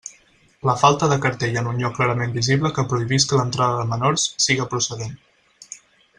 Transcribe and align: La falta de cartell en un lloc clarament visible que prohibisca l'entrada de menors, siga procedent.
La 0.69 0.73
falta 0.83 1.09
de 1.11 1.17
cartell 1.25 1.59
en 1.61 1.69
un 1.73 1.77
lloc 1.81 1.93
clarament 1.97 2.33
visible 2.39 2.73
que 2.79 2.87
prohibisca 2.95 3.39
l'entrada 3.41 3.77
de 3.85 3.93
menors, 3.93 4.27
siga 4.47 4.69
procedent. 4.73 5.15